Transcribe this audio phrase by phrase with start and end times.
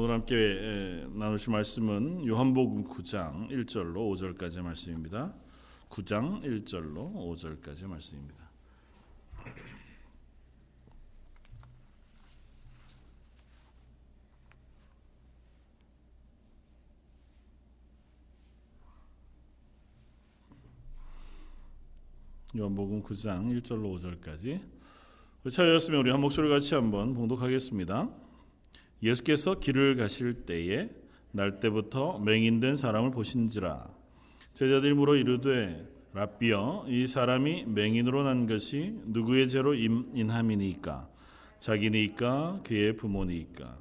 [0.00, 5.34] 오늘 함께 나누실 말씀은 요한복음 9장 1절로 5절까지의 말씀입니다.
[5.88, 8.48] 9장 1절로 5절까지의 말씀입니다.
[22.56, 24.60] 요한복음 9장 1절로 5절까지
[25.42, 28.27] 찾아셨으면 우리 한 목소리 같이 한번 봉독하겠습니다.
[29.02, 30.90] 예수께서 길을 가실 때에
[31.30, 33.88] 날 때부터 맹인된 사람을 보신지라.
[34.54, 41.08] 제자들이 물어 이르되 랍비여 이 사람이 맹인으로 난 것이 누구의 죄로 인함이니까?
[41.60, 42.62] 자기니까?
[42.64, 43.78] 그의 부모니까?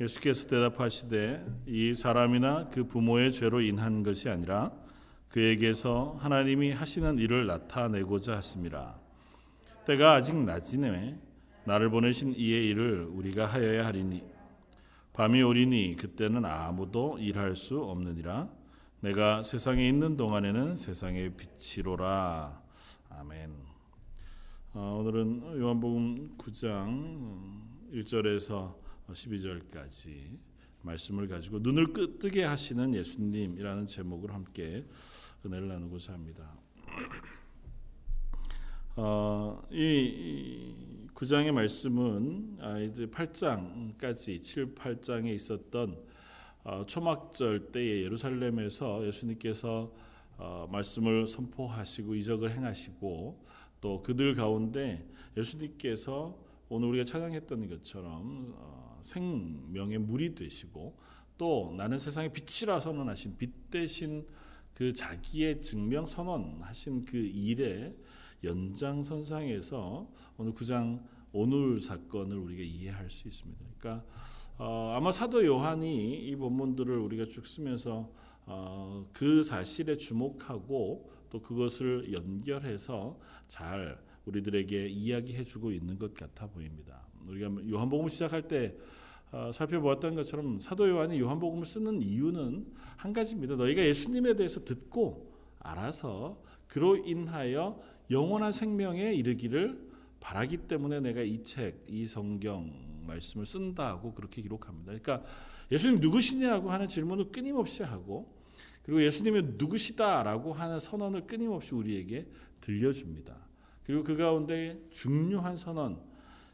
[0.00, 4.72] 예수께서 대답하시되 이 사람이나 그 부모의 죄로 인한 것이 아니라
[5.28, 8.98] 그에게서 하나님이 하시는 일을 나타내고자 하심이라
[9.86, 11.18] 때가 아직 낮이네.
[11.66, 14.33] 나를 보내신 이의 일을 우리가 하여야 하리니
[15.14, 18.48] 밤이 오리니 그때는 아무도 일할 수 없느니라.
[18.98, 22.60] 내가 세상에 있는 동안에는 세상의 빛이로라.
[23.10, 23.54] 아멘.
[24.72, 28.74] 어, 오늘은 요한복음 9장 1절에서
[29.08, 30.36] 12절까지
[30.82, 34.84] 말씀을 가지고 눈을 뜨게 하시는 예수님이라는 제목을 함께
[35.46, 36.58] 은혜를 나누고자 합니다.
[38.96, 42.58] 어, 이 9장의 말씀은
[42.90, 45.96] 이제 8장까지 7, 8장에 있었던
[46.64, 49.92] 어, 초막절 때에 예루살렘에서 예수님께서
[50.36, 53.44] 어, 말씀을 선포하시고 이적을 행하시고
[53.80, 56.36] 또 그들 가운데 예수님께서
[56.68, 60.98] 오늘 우리가 찬양했던 것처럼 어, 생명의 물이 되시고
[61.38, 64.26] 또 나는 세상의 빛이라 선언하신 빛 대신
[64.74, 67.94] 그 자기의 증명 선언하신 그 일에
[68.44, 73.64] 연장선상에서 오늘 9장 오늘 사건을 우리가 이해할 수 있습니다.
[73.78, 74.06] 그러니까
[74.56, 78.10] 어, 아마 사도 요한이 이 본문들을 우리가 쭉 쓰면서
[78.46, 83.18] 어, 그 사실에 주목하고 또 그것을 연결해서
[83.48, 87.06] 잘 우리들에게 이야기해주고 있는 것 같아 보입니다.
[87.28, 88.76] 우리가 요한복음 시작할 때
[89.32, 92.66] 어, 살펴보았던 것처럼 사도 요한이 요한복음을 쓰는 이유는
[92.96, 93.56] 한 가지입니다.
[93.56, 97.80] 너희가 예수님에 대해서 듣고 알아서 그로 인하여
[98.10, 102.72] 영원한 생명에 이르기를 바라기 때문에 내가 이 책, 이 성경
[103.06, 104.92] 말씀을 쓴다고 그렇게 기록합니다.
[104.92, 105.22] 그러니까
[105.70, 108.32] 예수님 누구시냐고 하는 질문을 끊임없이 하고
[108.82, 112.26] 그리고 예수님이 누구시다라고 하는 선언을 끊임없이 우리에게
[112.60, 113.34] 들려줍니다.
[113.84, 116.00] 그리고 그 가운데 중요한 선언,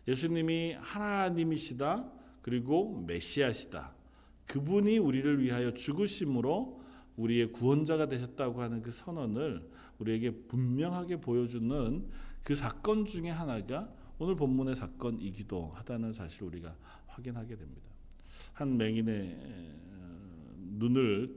[0.07, 2.11] 예수님이 하나님이시다,
[2.43, 3.95] 그리고 메시아시다.
[4.47, 6.81] 그분이 우리를 위하여 죽으심으로
[7.17, 9.69] 우리의 구원자가 되셨다고 하는 그 선언을
[10.01, 12.09] 우리에게 분명하게 보여주는
[12.43, 13.89] 그 사건 중에 하나가
[14.19, 17.89] 오늘 본문의 사건이기도 하다는 사실을 우리가 확인하게 됩니다.
[18.53, 19.79] 한 맹인의
[20.79, 21.35] 눈을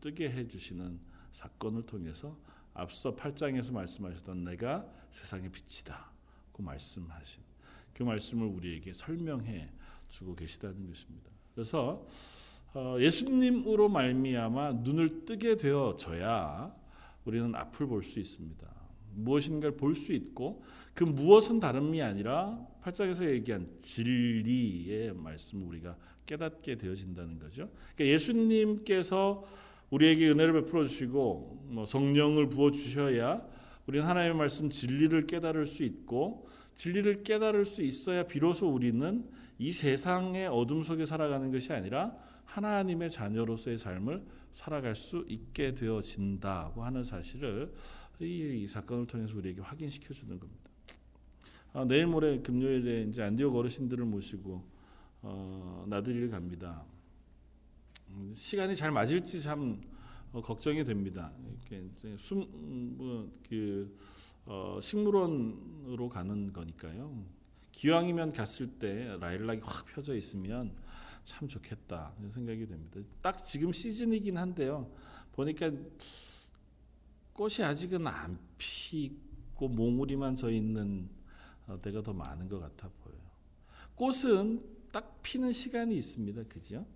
[0.00, 0.98] 뜨게 해주시는
[1.32, 2.36] 사건을 통해서
[2.74, 6.10] 앞서 8장에서 말씀하셨던 내가 세상의 빛이다.
[6.52, 7.42] 그 말씀하신
[7.94, 9.70] 그 말씀을 우리에게 설명해
[10.08, 11.30] 주고 계시다는 것입니다.
[11.54, 12.04] 그래서
[12.74, 16.74] 어, 예수님으로 말미암아 눈을 뜨게 되어져야
[17.26, 18.66] 우리는 앞을 볼 수 있습니다.
[19.14, 20.62] 무엇인가를 볼 수 있고
[20.94, 27.70] 그 무엇은 다름이 아니라 8장에서 얘기한 진리의 말씀을 우리가 깨닫게 되어진다는 거죠.
[27.94, 29.44] 그러니까 예수님께서
[29.90, 33.46] 우리에게 은혜를 베풀어 주시고 뭐 성령을 부어 주셔야
[33.86, 39.24] 우리는 하나님의 말씀 진리를 깨달을 수 있고 진리를 깨달을 수 있어야 비로소 우리는
[39.58, 44.22] 이 세상의 어둠 속에 살아가는 것이 아니라 하나님의 자녀로서의 삶을
[44.56, 47.74] 살아갈 수 있게 되어진다고 하는 사실을
[48.18, 50.70] 이, 이 사건을 통해서 우리에게 확인시켜 주는 겁니다.
[51.74, 54.64] 아, 내일 모레 금요일에 이제 안디옥 어르신들을 모시고
[55.20, 56.86] 어, 나들이를 갑니다.
[58.08, 59.78] 음, 시간이 잘 맞을지 참
[60.32, 61.30] 어, 걱정이 됩니다.
[61.68, 62.46] 이렇게 숨,
[62.96, 63.94] 뭐, 그,
[64.46, 67.26] 어, 식물원으로 가는 거니까요.
[67.72, 70.72] 기왕이면 갔을 때 라일락이 확 펴져 있으면
[71.26, 73.00] 참 좋겠다 생각이 됩니다.
[73.20, 74.90] 딱 지금 시즌이긴 한데요.
[75.32, 75.70] 보니까
[77.32, 81.10] 꽃이 아직은 안 피고 몽우리만 져 있는
[81.82, 83.20] 데가 더 많은 것 같아 보여요.
[83.96, 86.44] 꽃은 딱 피는 시간이 있습니다.
[86.44, 86.86] 그죠?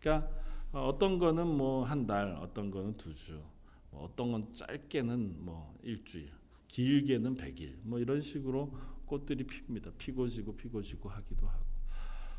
[0.00, 0.30] 그러니까
[0.72, 3.42] 어떤 거는 뭐 한 달, 어떤 거는 두 주,
[3.90, 6.30] 뭐 어떤 건 짧게는 뭐 일주일,
[6.68, 8.72] 길게는 백일, 뭐 이런 식으로
[9.04, 9.90] 꽃들이 핍니다.
[9.98, 11.73] 피고 지고 피고 지고 하기도 하고.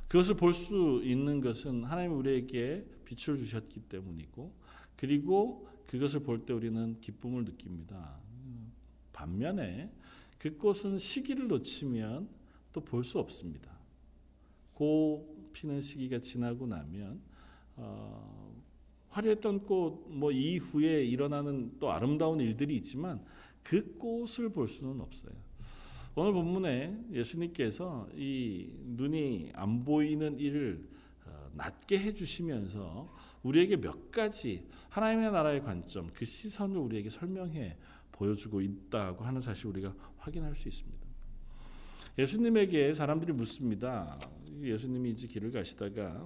[0.07, 4.53] 그것을 볼 수 있는 것은 하나님 우리에게 빛을 주셨기 때문이고
[4.95, 8.19] 그리고 그것을 볼 때 우리는 기쁨을 느낍니다.
[9.13, 9.91] 반면에
[10.37, 12.29] 그 꽃은 시기를 놓치면
[12.73, 13.71] 또 볼 수 없습니다.
[14.77, 17.21] 그 피는 시기가 지나고 나면
[17.77, 18.53] 어,
[19.09, 23.23] 화려했던 꽃 뭐 이후에 일어나는 또 아름다운 일들이 있지만
[23.63, 25.33] 그 꽃을 볼 수는 없어요.
[26.17, 30.87] 오늘 본문에 예수님께서 이 눈이 안 보이는 일을
[31.25, 33.13] 어, 낫게 해주시면서
[33.43, 37.75] 우리에게 몇 가지 하나님의 나라의 관점, 그 시선을 우리에게 설명해
[38.13, 41.05] 보여주고 있다고 하는 사실 우리가 확인할 수 있습니다.
[42.17, 44.17] 예수님에게 사람들이 묻습니다.
[44.61, 46.25] 예수님이 이제 길을 가시다가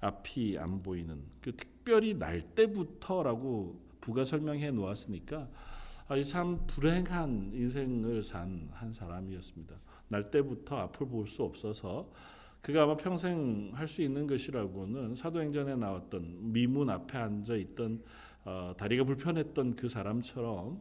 [0.00, 5.48] 앞이 안 보이는 그 특별히 날 때부터라고 부가 설명해 놓았으니까 아,
[6.24, 9.74] 참 불행한 인생을 산 한 사람이었습니다.
[10.08, 12.10] 날 때부터 앞을 볼 수 없어서
[12.62, 18.02] 그가 아마 평생 할 수 있는 것이라고는 사도행전에 나왔던 미문 앞에 앉아 있던
[18.44, 20.80] 어, 다리가 불편했던 그 사람처럼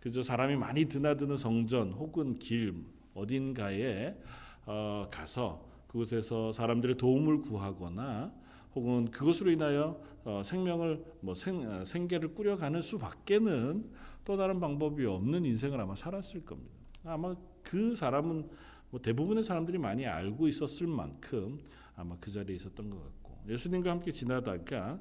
[0.00, 2.74] 그저 사람이 많이 드나드는 성전 혹은 길
[3.14, 4.16] 어딘가에
[4.64, 8.32] 어, 가서 그곳에서 사람들의 도움을 구하거나
[8.74, 13.90] 혹은 그것으로 인하여 어, 생명을 뭐 생, 어, 생계를 꾸려가는 수밖에는
[14.24, 16.74] 또 다른 방법이 없는 인생을 아마 살았을 겁니다.
[17.04, 18.48] 아마 그 사람은
[18.90, 21.58] 뭐 대부분의 사람들이 많이 알고 있었을 만큼
[21.96, 25.00] 아마 그 자리에 있었던 것 같고 예수님과 함께 지나다가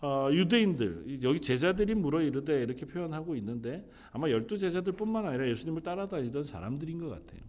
[0.00, 6.44] 어, 유대인들 여기 제자들이 물어 이르되 이렇게 표현하고 있는데 아마 열두 제자들뿐만 아니라 예수님을 따라다니던
[6.44, 7.40] 사람들인 것 같아요.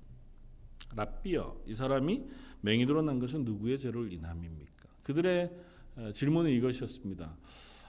[0.96, 2.24] 랍비여 이 사람이
[2.62, 4.69] 맹인으로 난 것은 누구의 죄를 인함입니까?
[5.10, 5.52] 그들의
[5.96, 7.36] 어, 질문은 이것이었습니다.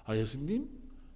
[0.06, 0.70] 아 예수님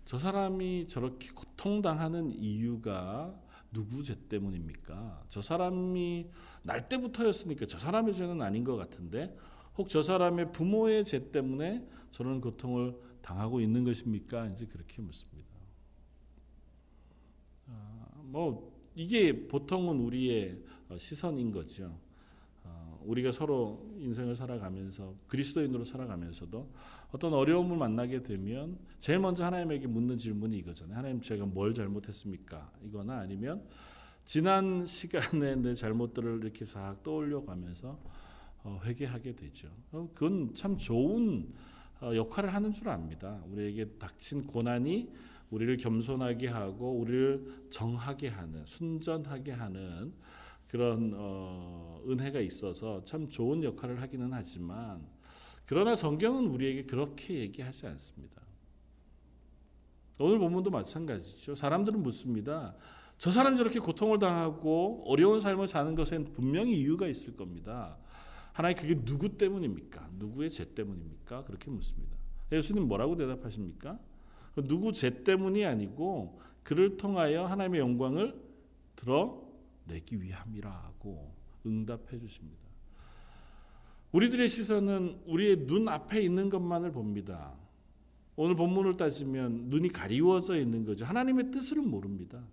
[0.05, 3.35] 저 사람이 저렇게 고통당하는 이유가
[3.73, 5.25] 누구 죄 때문입니까?
[5.31, 6.29] 저 사람이
[6.62, 9.35] 날 때부터였으니까 저 사람의 죄는 아닌 것 같은데
[9.79, 14.49] 혹 저 사람의 부모의 죄 때문에 저런 고통을 당하고 있는 것입니까?
[14.49, 15.49] 이제 그렇게 묻습니다.
[17.67, 20.62] 아, 뭐 이게 보통은 우리의
[20.99, 21.99] 시선인 거죠.
[23.06, 26.71] 우리가 서로 인생을 살아가면서 그리스도인으로 살아가면서도
[27.12, 30.97] 어떤 어려움을 만나게 되면 제일 먼저 하나님에게 묻는 질문이 이거잖아요.
[30.97, 32.73] 하나님 제가 뭘 잘못했습니까?
[32.85, 33.62] 이거나 아니면
[34.25, 37.99] 지난 시간에 내 잘못들을 이렇게 싹 떠올려 가면서
[38.62, 39.69] 어, 회개하게 되죠.
[39.93, 41.53] 어, 그건 참 좋은
[42.00, 43.43] 어, 역할을 하는 줄 압니다.
[43.47, 45.12] 우리에게 닥친 고난이
[45.50, 50.12] 우리를 겸손하게 하고 우리를 정하게 하는 순전하게 하는
[50.75, 55.06] 그런 어, 은혜가 있어서 참 좋은 역할을 하기는 하지만
[55.67, 58.43] 그러나 성경은 우리에게 그렇게 얘기하지 않습니다.
[60.19, 61.55] 오늘 본문도 마찬가지죠.
[61.55, 62.75] 사람들은 묻습니다.
[63.19, 67.97] 저 사람 저렇게 고통을 당하고 어려운 삶을 사는 것엔 분명히 이유가 있을 겁니다.
[68.53, 70.11] 하나님 그게 누구 때문입니까?
[70.19, 71.44] 누구의 죄 때문입니까?
[71.44, 72.17] 그렇게 묻습니다.
[72.50, 74.00] 예수님 뭐라고 대답하십니까?
[74.67, 78.43] 누구 죄 때문이 아니고 그를 통하여 하나님의 영광을
[78.97, 79.44] 들어
[79.87, 81.35] 내기 위함이라고
[81.67, 82.63] 응답해 주십니다.
[84.13, 87.53] 우리들의 시선은 우리의 눈 앞에 있는 것만을 봅니다.
[88.37, 91.05] 오늘 본문을 따지면 눈이 가리워져 있는 거죠.
[91.05, 92.45] 하나님의 뜻을 모릅니다.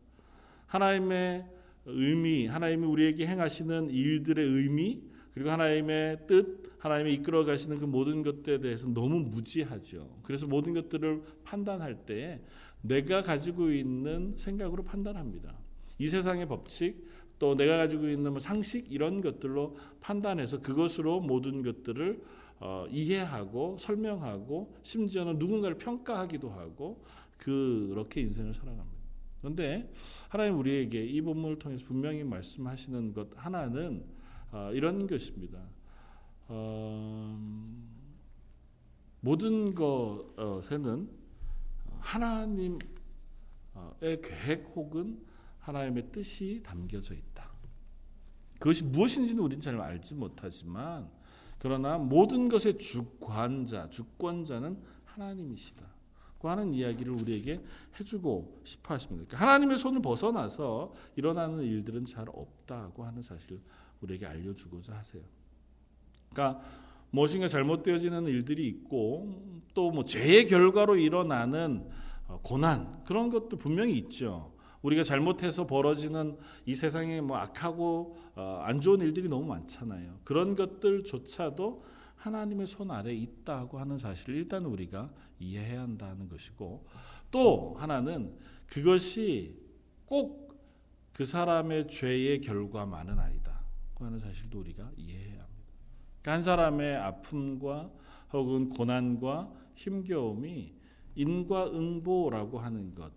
[0.68, 1.46] 하나님의
[1.86, 5.02] 의미, 하나님이 우리에게 행하시는 일들의 의미,
[5.34, 10.20] 그리고 하나님의 뜻, 하나님이 이끌어 가시는 그 모든 것들에 대해서 너무 무지하죠.
[10.24, 12.42] 그래서 모든 것들을 판단할 때
[12.82, 15.58] 내가 가지고 있는 생각으로 판단합니다.
[16.00, 17.08] 이 세상의 법칙,
[17.42, 22.24] 또 내가 가지고 있는 뭐 상식 이런 것들로 판단해서 그것으로 모든 것들을
[22.60, 27.04] 어, 이해하고 설명하고 심지어는 누군가를 평가하기도 하고
[27.40, 29.02] 그렇게 인생을 살아갑니다.
[29.40, 29.92] 그런데
[30.30, 34.06] 하나님 우리에게 이 본문을 통해서 분명히 말씀하시는 것 하나는
[34.52, 35.58] 어, 이런 것입니다.
[36.48, 37.40] 어,
[39.20, 41.10] 모든 것에는
[42.02, 42.78] 하나님의
[44.00, 45.26] 계획 혹은
[45.62, 47.31] 하나님의 뜻이 담겨져 있다.
[48.62, 51.10] 그것이 무엇인지는 우리는 잘 알지 못하지만
[51.58, 55.84] 그러나 모든 것의 주관자, 주권자는 하나님이시다.
[56.40, 57.60] 그 하는 이야기를 우리에게
[58.00, 59.26] 해주고 싶어 하십니다.
[59.28, 63.60] 그러니까 하나님의 손을 벗어나서 일어나는 일들은 잘 없다고 하는 사실을
[64.02, 65.24] 우리에게 알려주고자 하세요.
[66.30, 66.64] 그러니까
[67.10, 71.90] 무엇인가 잘못되어지는 일들이 있고 또 뭐 죄의 결과로 일어나는
[72.28, 74.51] 어, 고난 그런 것도 분명히 있죠.
[74.82, 80.20] 우리가 잘못해서 벌어지는 이 세상에 뭐 악하고 어, 안 좋은 일들이 너무 많잖아요.
[80.24, 81.84] 그런 것들조차도
[82.16, 86.86] 하나님의 손 아래 있다고 하는 사실을 일단 우리가 이해해야 한다는 것이고
[87.32, 89.60] 또 하나는 그것이
[90.06, 90.42] 꼭
[91.22, 93.62] 그 사람의 죄의 결과만은 아니다.
[93.94, 95.74] 그 하는 사실도 우리가 이해해야 합니다.
[96.22, 97.92] 그러니까 한 사람의 아픔과
[98.34, 100.74] 혹은 고난과 힘겨움이
[101.16, 103.12] 인과응보라고 하는 것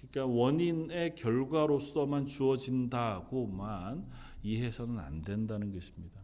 [0.00, 4.06] 그러니까 원인의 결과로서만 주어진다고만
[4.42, 6.20] 이해해서는 안 된다는 것입니다.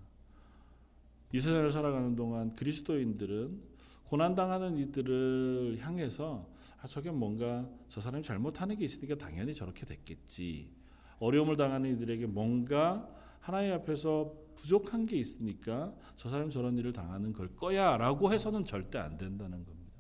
[1.32, 3.60] 이 세상을 살아가는 동안 그리스도인들은
[4.04, 6.48] 고난 당하는 이들을 향해서
[6.80, 10.70] 아 저게 뭔가 저 사람이 잘못하는 게 있으니까 당연히 저렇게 됐겠지.
[11.18, 13.08] 어려움을 당하는 이들에게 뭔가
[13.40, 18.98] 하나님 앞에서 부족한 게 있으니까 저 사람 저런 일을 당하는 걸 거야 라고 해서는 절대
[18.98, 19.92] 안 된다는 겁니다.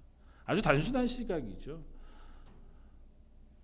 [0.44, 1.82] 아주 단순한 시각이죠.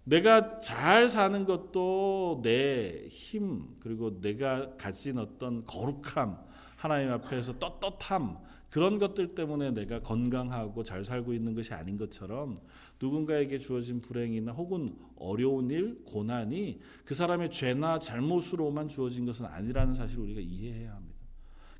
[0.05, 6.39] 내가 잘 사는 것도 내 힘, 그리고 내가 가진 어떤 거룩함,
[6.77, 12.61] 하나님 앞에서 떳떳함, 그런 것들 때문에 내가 건강하고 잘 살고 있는 것이 아닌 것처럼
[12.99, 20.25] 누군가에게 주어진 불행이나 혹은 어려운 일, 고난이 그 사람의 죄나 잘못으로만 주어진 것은 아니라는 사실을
[20.25, 21.19] 우리가 이해해야 합니다.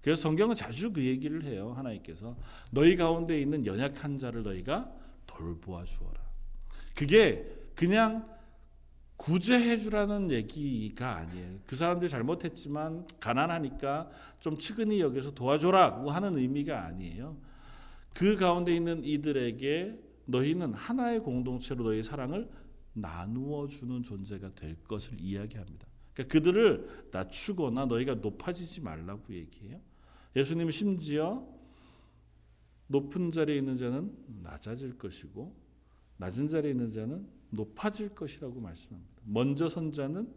[0.03, 1.73] 그래서 성경은 자주 그 얘기를 해요.
[1.77, 2.37] 하나님께서
[2.71, 4.93] 너희 가운데 있는 연약한 자를 너희가
[5.27, 6.21] 돌보아 주어라.
[6.95, 8.29] 그게 그냥
[9.17, 11.61] 구제해 주라는 얘기가 아니에요.
[11.67, 14.11] 그 사람들이 잘못했지만 가난하니까
[14.41, 17.37] 좀 측은히 여기서 도와줘라고 하는 의미가 아니에요.
[18.15, 22.51] 그 가운데 있는 이들에게 너희는 하나의 공동체로 너희 사랑을
[22.95, 25.87] 나누어 주는 존재가 될 것을 이야기합니다.
[26.15, 29.81] 그러니까 그들을 낮추거나 너희가 높아지지 말라고 얘기해요.
[30.37, 31.47] 예수님 심지어
[32.87, 35.55] 높은 자리에 있는 자는 낮아질 것이고
[36.19, 39.23] 낮은 자리에 있는 자는 높아질 것이라고 말씀합니다.
[39.25, 40.33] 먼저 선 자는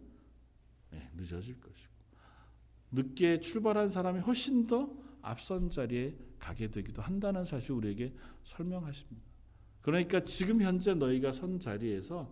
[0.92, 1.94] 네, 늦어질 것이고
[2.92, 4.90] 늦게 출발한 사람이 훨씬 더
[5.22, 9.26] 앞선 자리에 가게 되기도 한다는 사실 우리에게 설명하십니다.
[9.82, 12.32] 그러니까 지금 현재 너희가 선 자리에서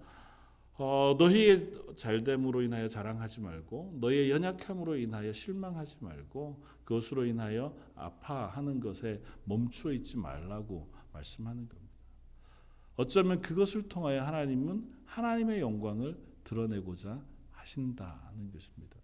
[0.76, 9.22] 어, 너희의 잘됨으로 인하여 자랑하지 말고 너희의 연약함으로 인하여 실망하지 말고 그것으로 인하여 아파하는 것에
[9.44, 11.93] 멈추어 있지 말라고 말씀하는 겁니다.
[12.96, 18.98] 어쩌면 그것을 통하여 하나님은 하나님의 영광을 드러내고자 하신다는 것입니다.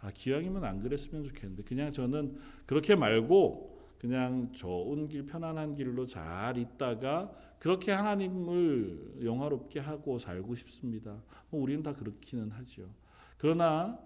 [0.00, 6.58] 아, 기왕이면 안 그랬으면 좋겠는데 그냥 저는 그렇게 말고 그냥 좋은 길 편안한 길로 잘
[6.58, 11.22] 있다가 그렇게 하나님을 영화롭게 하고 살고 싶습니다.
[11.48, 12.90] 뭐 우리는 다 그렇기는 하죠.
[13.38, 13.98] 그러나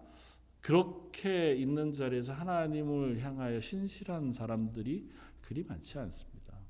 [0.61, 5.09] 그렇게 있는 자리에서 하나님을 향하여 신실한 사람들이
[5.41, 6.61] 그리 많지 않습니다.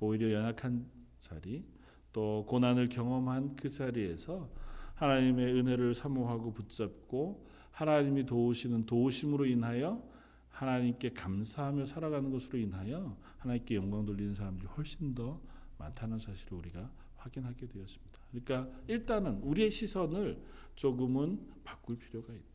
[0.00, 0.90] 오히려 연약한
[1.24, 1.64] 자리,
[2.12, 4.50] 또 고난을 경험한 그 자리에서
[4.94, 10.02] 하나님의 은혜를 사모하고 붙잡고 하나님이 도우시는 도우심으로 인하여
[10.50, 15.40] 하나님께 감사하며 살아가는 것으로 인하여 하나님께 영광 돌리는 사람들이 훨씬 더
[15.78, 18.20] 많다는 사실을 우리가 확인하게 되었습니다.
[18.30, 20.40] 그러니까 일단은 우리의 시선을
[20.76, 22.53] 조금은 바꿀 필요가 있다.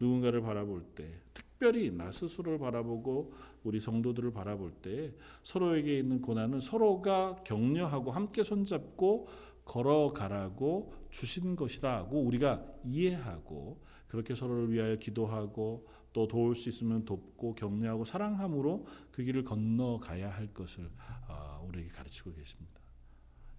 [0.00, 7.42] 누군가를 바라볼 때, 특별히 나 스스로를 바라보고 우리 성도들을 바라볼 때 서로에게 있는 고난은 서로가
[7.44, 9.28] 격려하고 함께 손잡고
[9.66, 18.04] 걸어가라고 주신 것이라고 우리가 이해하고 그렇게 서로를 위하여 기도하고 또 도울 수 있으면 돕고 격려하고
[18.04, 20.90] 사랑함으로 그 길을 건너가야 할 것을
[21.28, 22.80] 아, 우리에게 가르치고 계십니다.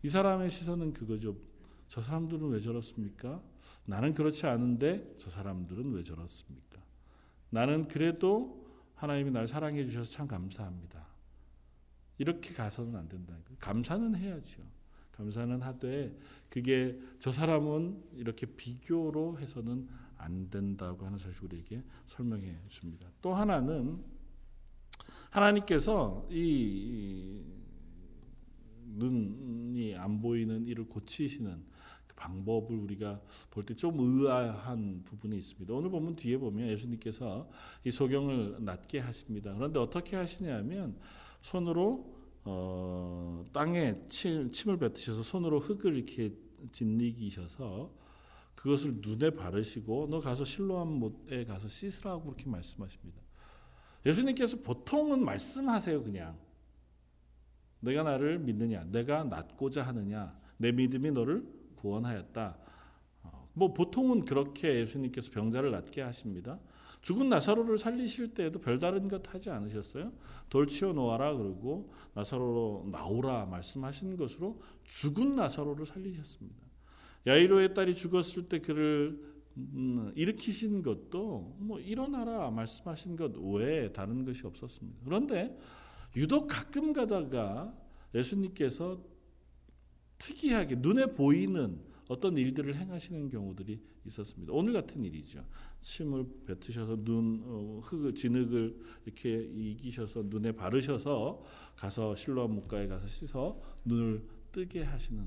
[0.03, 1.38] 이 사람의 시선은 그거죠.
[1.91, 3.43] 저 사람들은 왜 저렇습니까?
[3.86, 6.81] 나는 그렇지 않은데 저 사람들은 왜 저렇습니까?
[7.50, 11.05] 나는 그래도 하나님이 날 사랑해 주셔서 참 감사합니다.
[12.17, 13.57] 이렇게 가서는 안 된다는 거예요.
[13.60, 14.63] 감사는 해야죠.
[15.12, 16.17] 감사는 하되
[16.50, 23.10] 그게 저 사람은 이렇게 비교로 해서는 안 된다고 하는 사실 우리에게 설명해 줍니다.
[23.21, 24.01] 또 하나는
[25.29, 27.43] 하나님께서 이
[28.86, 31.71] 눈이 안 보이는 이를 고치시는 그
[32.22, 35.74] 방법을 우리가 볼 때 좀 의아한 부분이 있습니다.
[35.74, 37.50] 오늘 보면 뒤에 보면 예수님께서
[37.84, 39.54] 이 소경을 낫게 하십니다.
[39.56, 40.96] 그런데 어떻게 하시냐면
[41.42, 42.13] 손으로
[42.44, 46.32] 어, 땅에 침, 침을 뱉으셔서 손으로 흙을 이렇게
[46.72, 47.92] 짓이기셔서
[48.56, 53.20] 그것을 눈에 바르시고 너 가서 실로암 못에 가서 씻으라고 그렇게 말씀하십니다.
[54.06, 56.38] 예수님께서 보통은 말씀하세요 그냥
[57.80, 62.58] 내가 나를 믿느냐 내가 낫고자 하느냐 내 믿음이 너를 구원하였다.
[63.24, 66.60] 어, 뭐 보통은 그렇게 예수님께서 병자를 낫게 하십니다.
[67.02, 70.14] 죽은 나사로를 살리실 때에도 별다른 것 하지 않으셨어요?
[70.50, 76.62] 돌 치워 놓아라 그러고 나사로로 나오라 말씀하신 것으로 죽은 나사로를 살리셨습니다.
[77.26, 84.46] 야이로의 딸이 죽었을 때 그를 음, 일으키신 것도 뭐 일어나라 말씀하신 것 외에 다른 것이
[84.46, 85.00] 없었습니다.
[85.04, 85.58] 그런데
[86.16, 87.76] 유독 가끔 가다가
[88.14, 89.02] 예수님께서
[90.22, 94.54] 특이하게 눈에 보이는 어떤 일들을 행하시는 경우들이 있었습니다.
[94.54, 95.44] 오늘 같은 일이죠.
[95.82, 101.44] 침을 뱉으셔서 눈 어, 흙, 진흙을 이렇게 이기셔서 눈에 바르셔서
[101.75, 105.25] 가서 실로암 목가에 가서 씻어 눈을 뜨게 하시는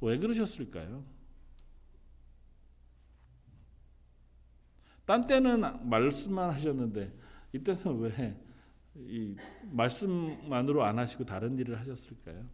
[0.00, 1.04] 왜 그러셨을까요?
[5.04, 7.12] 딴 때는 말씀만 하셨는데
[7.52, 7.98] 이때는
[8.94, 9.36] 왜이
[9.72, 12.48] 말씀만으로 안 하시고 다른 일을 하셨을까요?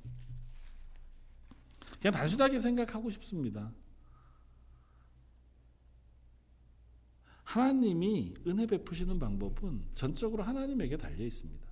[2.01, 3.73] 그냥 단순하게 생각하고 싶습니다.
[7.45, 11.67] 하나님이 은혜 베푸시는 방법은 전적으로 하나님에게 달려 있습니다.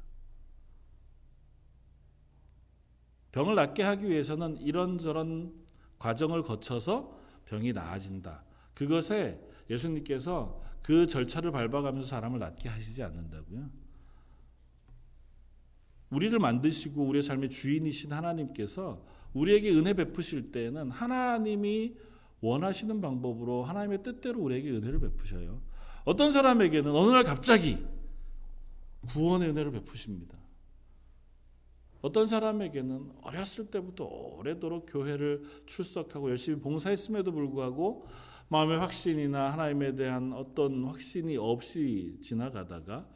[3.33, 5.53] 병을 낫게 하기 위해서는 이런저런
[5.99, 8.45] 과정을 거쳐서 병이 나아진다.
[8.75, 13.69] 그것에 예수님께서 그 절차를 밟아가면서 사람을 낫게 하시지 않는다고요.
[16.11, 19.05] 우리를 만드시고 우리의 삶의 주인이신 하나님께서
[19.35, 21.95] 우리에게 은혜 베푸실 때에는 하나님이
[22.41, 25.61] 원하시는 방법으로 하나님의 뜻대로 우리에게 은혜를 베푸셔요.
[26.05, 27.79] 어떤 사람에게는 어느 날 갑자기
[29.09, 30.39] 구원의 은혜를 베푸십니다.
[32.03, 38.07] 어떤 사람에게는 어렸을 때부터 오래도록 교회를 출석하고 열심히 봉사했음에도 불구하고
[38.49, 43.09] 마음의 확신이나 하나님에 대한 어떤 확신이 없이 지나가다가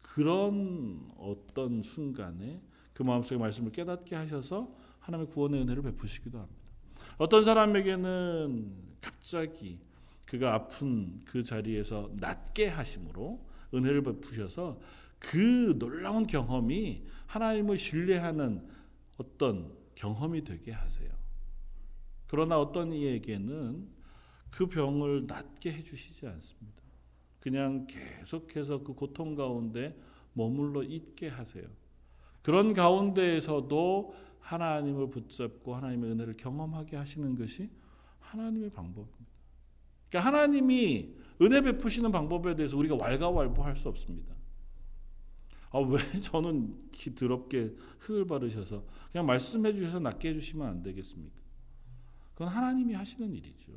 [0.00, 2.62] 그런 어떤 순간에
[2.92, 6.60] 그 마음속의 말씀을 깨닫게 하셔서 하나님의 구원의 은혜를 베푸시기도 합니다.
[7.18, 9.80] 어떤 사람에게는 갑자기
[10.24, 14.78] 그가 아픈 그 자리에서 낫게 하심으로 은혜를 베푸셔서
[15.18, 18.66] 그 놀라운 경험이 하나님을 신뢰하는
[19.18, 21.10] 어떤 경험이 되게 하세요.
[22.26, 23.88] 그러나 어떤 이에게는
[24.50, 26.80] 그 병을 낫게 해주시지 않습니다.
[27.40, 29.98] 그냥 계속해서 그 고통 가운데
[30.32, 31.64] 머물러 있게 하세요.
[32.42, 37.70] 그런 가운데에서도 하나님을 붙잡고 하나님의 은혜를 경험하게 하시는 것이
[38.20, 39.30] 하나님의 방법입니다.
[40.08, 44.34] 그러니까 하나님이 은혜 베푸시는 방법에 대해서 우리가 왈가왈부할 수 없습니다.
[45.70, 51.40] 아, 왜 저는 기 더럽게 흙을 바르셔서 그냥 말씀해 주셔서 낫게 해주시면 안 되겠습니까?
[52.34, 53.72] 그건 하나님이 하시는 일이죠.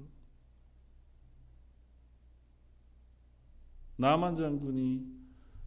[3.96, 5.23] 나만 장군이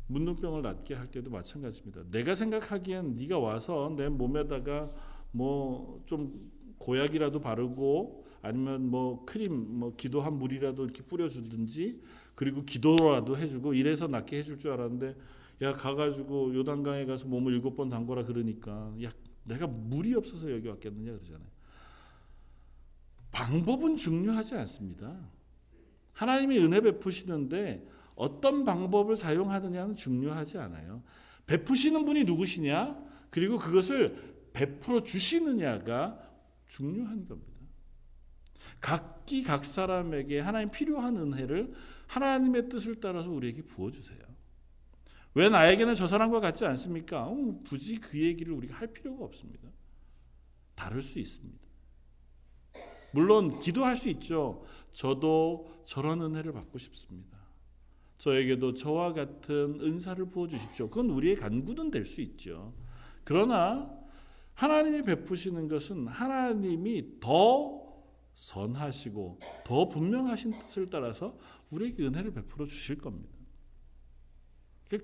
[0.08, 2.04] 문둥병을 낫게 할 때도 마찬가지입니다.
[2.10, 4.90] 내가 생각하기엔 네가 와서 내 몸에다가
[5.32, 12.00] 뭐 좀 고약이라도 바르고 아니면 뭐 크림 뭐 기도한 물이라도 이렇게 뿌려주든지
[12.34, 15.16] 그리고 기도라도 해주고 이래서 낫게 해줄 줄 알았는데
[15.62, 19.10] 야 가가지고 요단강에 가서 몸을 일곱 번 담궈라 그러니까 야
[19.44, 21.48] 내가 물이 없어서 여기 왔겠느냐 그러잖아요.
[23.32, 25.18] 방법은 중요하지 않습니다.
[26.12, 31.02] 하나님이 은혜 베푸시는데 어떤 방법을 사용하느냐는 중요하지 않아요.
[31.46, 33.00] 베푸시는 분이 누구시냐?
[33.30, 36.18] 그리고 그것을 베풀어 주시느냐가
[36.66, 37.52] 중요한 겁니다.
[38.80, 41.72] 각기 각 사람에게 하나님 필요한 은혜를
[42.06, 44.18] 하나님의 뜻을 따라서 우리에게 부어 주세요.
[45.34, 47.26] 왜 나에게는 저 사람과 같지 않습니까?
[47.26, 49.68] 어, 굳이 그 얘기를 우리가 할 필요가 없습니다.
[50.74, 51.66] 다를 수 있습니다.
[53.12, 54.64] 물론 기도할 수 있죠.
[54.92, 57.35] 저도 저런 은혜를 받고 싶습니다.
[58.18, 60.88] 저에게도 저와 같은 은사를 부어 주십시오.
[60.88, 62.74] 그건 우리의 간구는 될 수 있죠.
[63.24, 63.90] 그러나
[64.54, 67.84] 하나님이 베푸시는 것은 하나님이 더
[68.34, 71.36] 선하시고 더 분명하신 뜻을 따라서
[71.70, 73.34] 우리에게 은혜를 베풀어 주실 겁니다.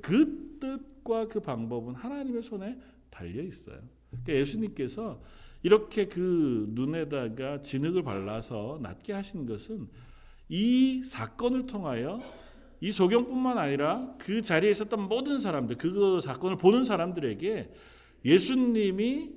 [0.01, 2.79] 그 뜻과 그 방법은 하나님의 손에
[3.11, 3.81] 달려 있어요.
[4.11, 5.21] 그러니까 예수님께서
[5.63, 9.89] 이렇게 그 눈에다가 진흙을 발라서 낫게 하신 것은
[10.49, 12.21] 이 사건을 통하여
[12.83, 17.73] 이 소경뿐만 아니라 그 자리에 있었던 모든 사람들, 그 사건을 보는 사람들에게
[18.25, 19.31] 예수님이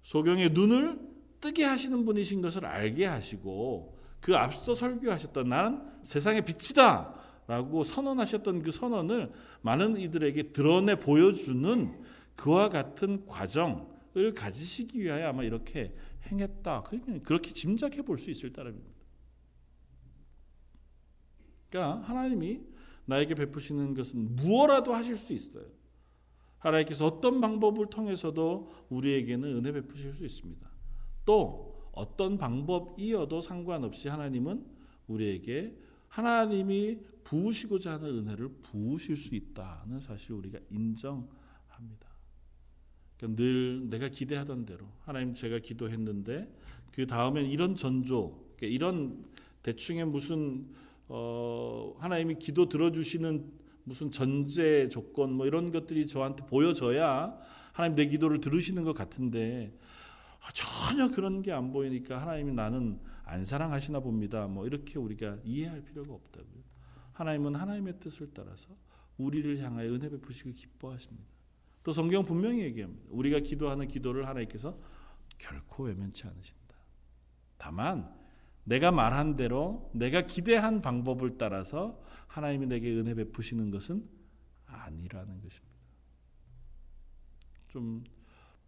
[0.00, 0.98] 소경의 눈을
[1.38, 7.14] 뜨게 하시는 분이신 것을 알게 하시고 그 앞서 설교하셨던 나는 세상의 빛이다
[7.46, 11.92] 라고 선언하셨던 그 선언을 많은 이들에게 드러내 보여주는
[12.36, 16.84] 그와 같은 과정을 가지시기 위하여 아마 이렇게 행했다.
[17.22, 18.96] 그렇게 짐작해 볼 수 있을 따름입니다.
[21.68, 22.77] 그러니까 하나님이
[23.08, 25.64] 나에게 베푸시는 것은 무엇라도 하실 수 있어요.
[26.58, 30.68] 하나님께서 어떤 방법을 통해서도 우리에게는 은혜 베푸실 수 있습니다.
[31.24, 34.64] 또 어떤 방법이어도 상관없이 하나님은
[35.06, 35.74] 우리에게
[36.08, 42.08] 하나님이 부으시고자 하는 은혜를 부으실 수 있다는 사실 우리가 인정합니다.
[43.16, 46.54] 그러니까 늘 내가 기대하던 대로 하나님 제가 기도했는데
[46.92, 49.24] 그 다음엔 이런 전조, 그러니까 이런
[49.62, 50.68] 대충의 무슨
[51.08, 53.50] 어, 하나님이 기도 들어주시는
[53.84, 57.38] 무슨 전제 조건 뭐 이런 것들이 저한테 보여져야
[57.72, 59.72] 하나님 내 기도를 들으시는 것 같은데
[60.40, 64.46] 아, 전혀 그런 게 안 보이니까 하나님이 나는 안 사랑하시나 봅니다.
[64.46, 66.62] 뭐 이렇게 우리가 이해할 필요가 없다고요.
[67.12, 68.68] 하나님은 하나님의 뜻을 따라서
[69.16, 71.28] 우리를 향하여 은혜 베푸시길 기뻐하십니다.
[71.82, 73.06] 또 성경 분명히 얘기합니다.
[73.10, 74.78] 우리가 기도하는 기도를 하나님께서
[75.38, 76.76] 결코 외면치 않으신다.
[77.56, 78.14] 다만
[78.68, 84.06] 내가 말한 대로 내가 기대한 방법을 따라서 하나님이 내게 은혜 베푸시는 것은
[84.66, 85.78] 아니라는 것입니다.
[87.68, 88.04] 좀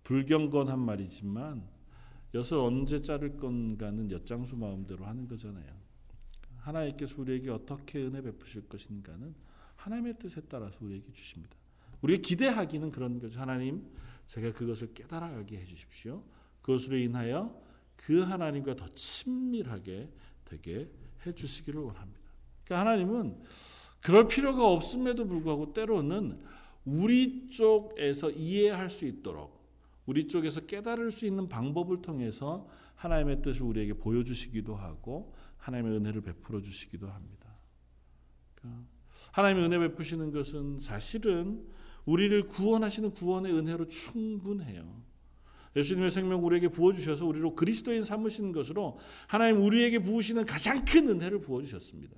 [0.02, 1.68] 불경건한 말이지만
[2.32, 5.70] 엿을 언제 자를 건가는 엿장수 마음대로 하는 거잖아요.
[6.56, 9.34] 하나님께서 우리에게 어떻게 은혜 베푸실 것인가는
[9.76, 11.54] 하나님의 뜻에 따라서 우리에게 주십니다.
[12.00, 13.38] 우리가 기대하기는 그런 거죠.
[13.38, 13.86] 하나님,
[14.26, 16.24] 제가 그것을 깨달아 알게 해 주십시오.
[16.62, 17.69] 그것으로 인하여
[18.00, 20.10] 그 하나님과 더 친밀하게
[20.46, 20.90] 되게
[21.26, 22.30] 해 주시기를 원합니다.
[22.64, 23.42] 그러니까 하나님은
[24.00, 26.40] 그럴 필요가 없음에도 불구하고 때로는
[26.86, 29.60] 우리 쪽에서 이해할 수 있도록
[30.06, 36.62] 우리 쪽에서 깨달을 수 있는 방법을 통해서 하나님의 뜻을 우리에게 보여주시기도 하고 하나님의 은혜를 베풀어
[36.62, 37.54] 주시기도 합니다.
[38.54, 38.82] 그러니까
[39.32, 41.68] 하나님의 은혜 베푸시는 것은 사실은
[42.06, 45.09] 우리를 구원하시는 구원의 은혜로 충분해요.
[45.76, 52.16] 예수님의 생명 우리에게 부어주셔서 우리로 그리스도인 삼으시는 것으로 하나님 우리에게 부으시는 가장 큰 은혜를 부어주셨습니다.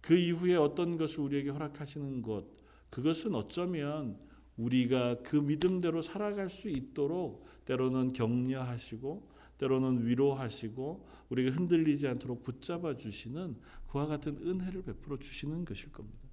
[0.00, 2.44] 그 이후에 어떤 것을 우리에게 허락하시는 것,
[2.90, 4.18] 그것은 어쩌면
[4.56, 13.56] 우리가 그 믿음대로 살아갈 수 있도록 때로는 격려하시고 때로는 위로하시고 우리가 흔들리지 않도록 붙잡아 주시는
[13.88, 16.28] 그와 같은 은혜를 베풀어 주시는 것일 겁니다.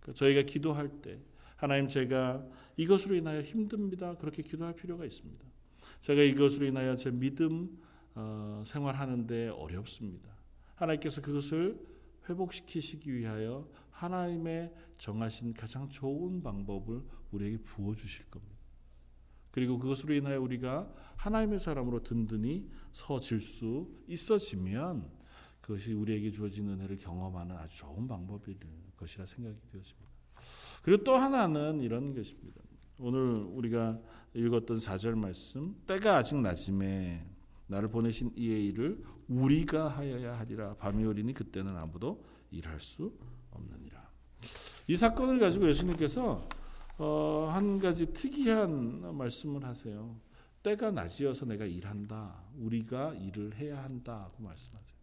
[0.00, 1.20] 그러니까 저희가 기도할 때
[1.60, 2.42] 하나님 제가
[2.78, 4.14] 이것으로 인하여 힘듭니다.
[4.14, 5.44] 그렇게 기도할 필요가 있습니다.
[6.00, 7.78] 제가 이것으로 인하여 제 믿음
[8.14, 10.30] 어, 생활하는데 어렵습니다.
[10.76, 11.78] 하나님께서 그것을
[12.26, 18.56] 회복시키시기 위하여 하나님의 정하신 가장 좋은 방법을 우리에게 부어 주실 겁니다.
[19.50, 25.10] 그리고 그것으로 인하여 우리가 하나님의 사람으로 든든히 서질 수 있어지면
[25.60, 28.56] 그것이 우리에게 주어진 은혜를 경험하는 아주 좋은 방법일
[28.96, 30.09] 것이라 생각이 되었습니다.
[30.82, 32.60] 그리고 또 하나는 이런 것입니다.
[32.98, 33.98] 오늘 우리가
[34.34, 37.26] 읽었던 4절 말씀 때가 아직 낮음에
[37.66, 43.12] 나를 보내신 이의 일을 우리가 하여야 하리라 밤이 오리니 그때는 아무도 일할 수
[43.50, 44.10] 없느니라.
[44.88, 46.48] 이 사건을 가지고 예수님께서
[46.98, 50.20] 어, 한 가지 특이한 말씀을 하세요.
[50.62, 52.42] 때가 낮이어서 내가 일한다.
[52.58, 54.98] 우리가 일을 해야 한다고 말씀하세요.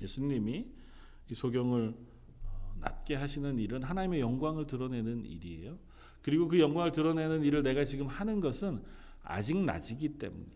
[0.00, 0.66] 예수님이
[1.30, 2.11] 이 소경을 어,
[2.82, 5.78] 낮게 하시는 일은 하나님의 영광을 드러내는 일이에요.
[6.20, 8.82] 그리고 그 영광을 드러내는 일을 내가 지금 하는 것은
[9.22, 10.50] 아직 낮이기 때문에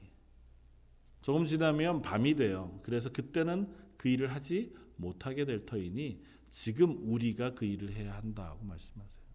[1.22, 2.80] 조금 지나면 밤이 돼요.
[2.82, 9.26] 그래서 그때는 그 일을 하지 못하게 될 터이니 지금 우리가 그 일을 해야 한다고 말씀하세요.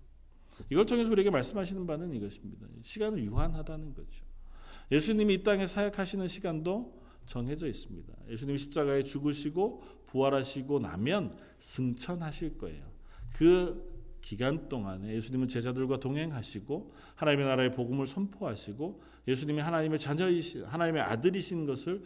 [0.69, 2.67] 이걸 통해서 우리에게 말씀하시는 바는 이것입니다.
[2.82, 4.25] 시간은 유한하다는 거죠.
[4.91, 8.14] 예수님이 이 땅에 사역하시는 시간도 정해져 있습니다.
[8.30, 12.92] 예수님이 십자가에 죽으시고 부활하시고 나면 승천하실 거예요.
[13.34, 13.90] 그
[14.22, 22.04] 기간 동안에 예수님은 제자들과 동행하시고 하나님의 나라의 복음을 선포하시고 예수님이 하나님의 자녀이신 하나님의 아들이신 것을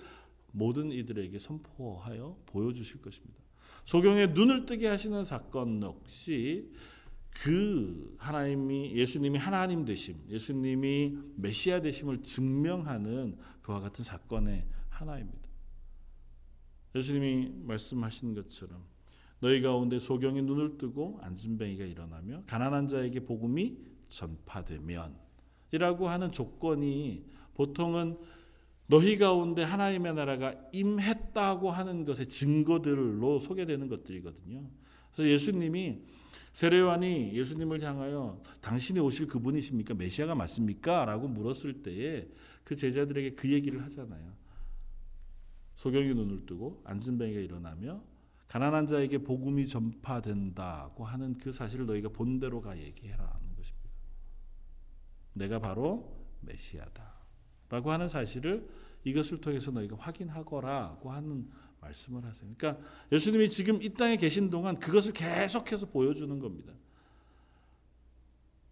[0.51, 3.43] 모든 이들에게 선포하여 보여주실 것입니다.
[3.86, 6.71] 소경의 눈을 뜨게 하시는 사건 역시
[7.30, 15.49] 그 하나님이 예수님이 하나님 되심, 예수님이 메시아 되심을 증명하는 그와 같은 사건의 하나입니다.
[16.95, 18.84] 예수님이 말씀하신 것처럼
[19.41, 23.77] 너희 가운데 소경이 눈을 뜨고 안진뱅이가 일어나며 가난한 자에게 복음이
[24.08, 25.15] 전파되면
[25.71, 28.17] 이라고 하는 조건이 보통은
[28.88, 34.69] 너희 가운데 하나님의 나라가 임했다고 하는 것의 증거들로 소개되는 것들이거든요.
[35.13, 36.03] 그래서 예수님이
[36.53, 39.93] 세례요한이 예수님을 향하여 당신이 오실 그분이십니까?
[39.95, 41.03] 메시아가 맞습니까?
[41.03, 42.29] 라고 물었을 때에
[42.63, 44.44] 그 제자들에게 그 얘기를 하잖아요.
[45.75, 48.01] 소경이 눈을 뜨고 안진뱅이가 일어나며
[48.47, 53.89] 가난한 자에게 복음이 전파된다고 하는 그 사실을 너희가 본대로 가 얘기해라 하는 것입니다.
[55.33, 58.69] 내가 바로 메시아다라고 하는 사실을
[59.03, 61.49] 이것을 통해서 너희가 확인하거라고 하는
[61.81, 62.49] 말씀을 하세요.
[62.57, 66.73] 그러니까 예수님이 지금 이 땅에 계신 동안 그것을 계속해서 보여주는 겁니다.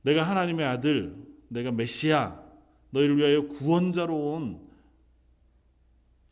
[0.04, 1.16] 내가 하나님의 아들,
[1.48, 2.42] 내가 메시아,
[2.92, 4.73] 너희를 위하여 구원자로 온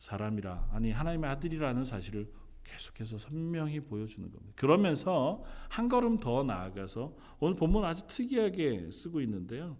[0.02, 2.28] 사람이라, 아니 하나님의 아들이라는 사실을
[2.64, 4.52] 계속해서 선명히 보여주는 겁니다.
[4.56, 9.76] 그러면서 한 걸음 더 나아가서 오늘 본문 아주 특이하게 쓰고 있는데요.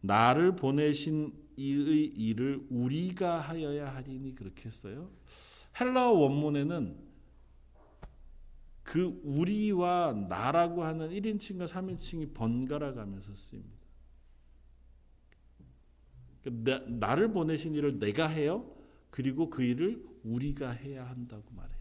[0.00, 5.12] 나를 보내신 이의 일을 우리가 하여야 하리니 그렇게 했어요.
[5.80, 6.98] 헬라어 원문에는
[8.82, 13.78] 그 우리와 나라고 하는 1인칭과 3인칭이 번갈아 가면서 쓰입니다.
[16.42, 18.79] 그러니까 나를 보내신 일을 내가 해요.
[19.10, 21.80] 그리고 그 일을 우리가 해야 한다고 말해요.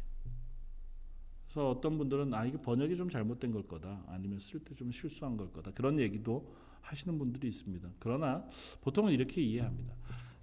[1.45, 4.03] 그래서 어떤 분들은 아 이게 번역이 좀 잘못된 걸 거다.
[4.07, 5.71] 아니면 쓸 때 좀 실수한 걸 거다.
[5.71, 7.89] 그런 얘기도 하시는 분들이 있습니다.
[7.99, 8.45] 그러나
[8.81, 9.93] 보통은 이렇게 이해합니다.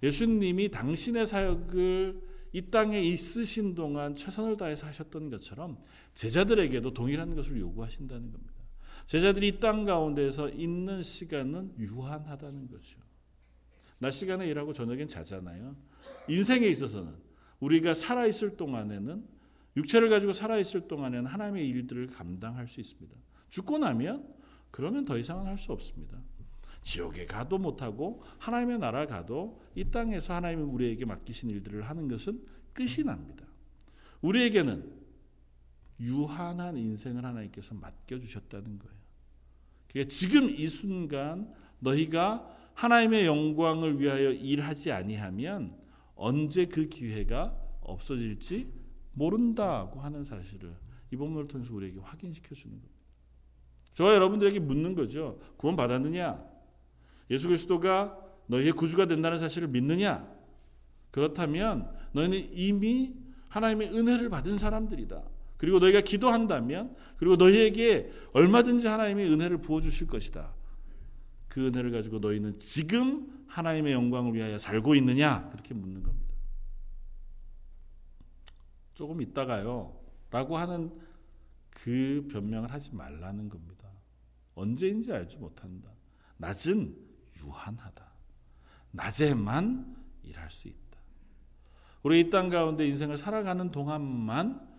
[0.03, 2.21] 예수님이 당신의 사역을
[2.53, 5.77] 이 땅에 있으신 동안 최선을 다해서 하셨던 것처럼
[6.13, 8.53] 제자들에게도 동일한 것을 요구하신다는 겁니다.
[9.05, 12.99] 제자들이 이 땅 가운데서 있는 시간은 유한하다는 거죠.
[13.99, 15.75] 낮 시간에 일하고 저녁엔 자잖아요.
[16.27, 17.13] 인생에 있어서는
[17.59, 19.25] 우리가 살아 있을 동안에는
[19.75, 23.15] 육체를 가지고 살아 있을 동안에는 하나님의 일들을 감당할 수 있습니다.
[23.49, 24.27] 죽고 나면
[24.71, 26.17] 그러면 더 이상은 할 수 없습니다.
[26.81, 33.03] 지옥에 가도 못하고 하나님의 나라 가도 이 땅에서 하나님이 우리에게 맡기신 일들을 하는 것은 끝이
[33.05, 33.45] 납니다.
[34.21, 34.89] 우리에게는
[35.99, 38.95] 유한한 인생을 하나님께서 맡겨 주셨다는 거예요.
[39.89, 45.75] 그러니까 지금 이 순간 너희가 하나님의 영광을 위하여 일하지 아니하면
[46.15, 48.71] 언제 그 기회가 없어질지
[49.13, 50.75] 모른다고 하는 사실을
[51.11, 52.93] 이 본문을 통해서 우리에게 확인시켜 주는 겁니다.
[53.93, 55.39] 저와 여러분들에게 묻는 거죠.
[55.57, 56.39] 구원 받았느냐?
[57.31, 60.31] 예수 그리스도가 너희의 구주가 된다는 사실을 믿느냐?
[61.09, 63.15] 그렇다면 너희는 이미
[63.49, 65.23] 하나님의 은혜를 받은 사람들이다.
[65.57, 70.56] 그리고 너희가 기도한다면 그리고 너희에게 얼마든지 하나님의 은혜를 부어 주실 것이다.
[71.57, 75.49] 그 은혜를 가지고 너희는 지금 하나님의 영광을 위하여 살고 있느냐?
[75.49, 76.35] 그렇게 묻는 겁니다.
[78.93, 79.99] 조금 있다가요.
[80.29, 80.95] 라고 하는
[81.71, 83.89] 그 변명을 하지 말라는 겁니다.
[84.53, 85.89] 언제인지 알지 못한다.
[86.37, 86.95] 낮은
[87.37, 88.05] 유한하다.
[88.91, 90.77] 낮에만 일할 수 있다.
[92.03, 94.77] 우리 이 땅 가운데 인생을 살아가는 동안만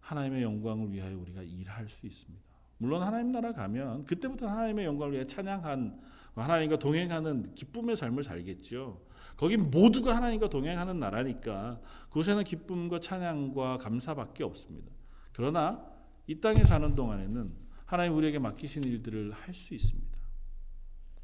[0.00, 2.51] 하나님의 영광을 위하여 우리가 일할 수 있습니다.
[2.82, 6.00] 물론 하나님 나라 가면 그때부터 하나님의 영광을 위해 찬양한
[6.34, 9.00] 하나님과 동행하는 기쁨의 삶을 살겠죠.
[9.36, 14.90] 거기 모두가 하나님과 동행하는 나라니까 그곳에는 기쁨과 찬양과 감사밖에 없습니다.
[15.32, 15.86] 그러나
[16.26, 17.54] 이 땅에 사는 동안에는
[17.86, 20.18] 하나님 우리에게 맡기신 일들을 할 수 있습니다.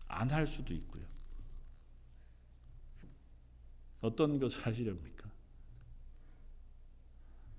[0.06, 1.02] 안 할 수도 있고요.
[4.00, 5.28] 어떤 것을 하시렵니까?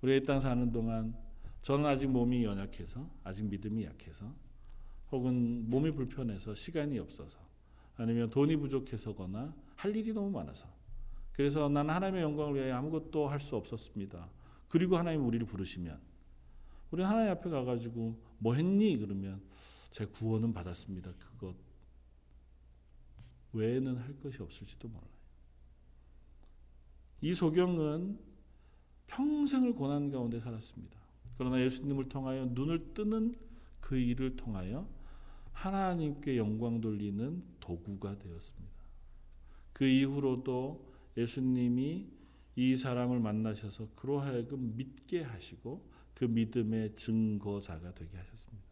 [0.01, 1.17] 우리 이땅 사는 동안
[1.61, 4.33] 저는 아직 몸이 연약해서 아직 믿음이 약해서
[5.11, 7.39] 혹은 몸이 불편해서 시간이 없어서
[7.97, 10.67] 아니면 돈이 부족해서거나 할 일이 너무 많아서
[11.33, 14.29] 그래서 나는 하나님의 영광을 위하여 아무것도 할 수 없었습니다.
[14.67, 15.99] 그리고 하나님 우리를 부르시면
[16.91, 18.97] 우리는 하나님 앞에 가가지고 뭐 했니?
[18.97, 19.41] 그러면
[19.89, 21.13] 제 구원은 받았습니다.
[21.13, 21.55] 그것
[23.53, 25.09] 외에는 할 것이 없을지도 몰라요.
[27.21, 28.19] 이 소경은
[29.07, 30.98] 평생을 고난 가운데 살았습니다.
[31.39, 33.33] 그러나 예수님을 통하여 눈을 뜨는
[33.79, 34.85] 그 일을 통하여
[35.53, 38.75] 하나님께 영광 돌리는 도구가 되었습니다.
[39.71, 42.09] 그 이후로도 예수님이
[42.57, 48.67] 이 사람을 만나셔서 그로 하여금 믿게 하시고 그 믿음의 증거자가 되게 하셨습니다.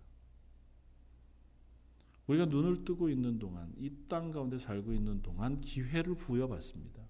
[2.28, 7.02] 우리가 눈을 뜨고 있는 동안 이 땅 가운데 살고 있는 동안 기회를 부여받습니다.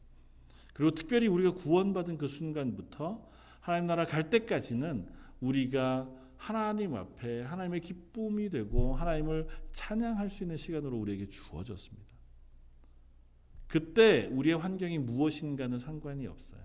[0.76, 3.28] 그리고 특별히 우리가 구원받은 그 순간부터
[3.60, 10.97] 하나님 나라 갈 때까지는 우리가 하나님 앞에 하나님의 기쁨이 되고 하나님을 찬양할 수 있는 시간으로
[10.97, 12.15] 우리에게 주어졌습니다.
[13.67, 16.62] 그때 우리의 환경이 무엇인가는 상관이 없어요.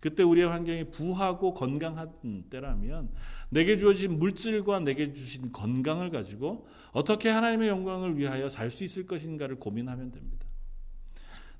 [0.00, 2.12] 그때 우리의 환경이 부하고 건강한
[2.50, 3.12] 때라면
[3.50, 9.60] 내게 주어진 물질과 내게 주신 건강을 가지고 어떻게 하나님의 영광을 위하여 살 수 있을 것인가를
[9.60, 10.44] 고민하면 됩니다.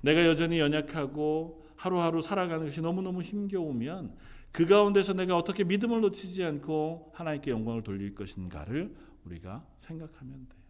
[0.01, 4.13] 내가 여전히 연약하고 하루하루 살아가는 것이 너무너무 힘겨우면
[4.53, 10.61] 그 가운데서 내가 어떻게 믿음을 놓치지 않고 하나님께 영광을 돌릴 것인가를 우리가 생각하면 돼요.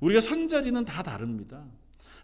[0.00, 1.64] 우리가 선 자리는 다 다릅니다.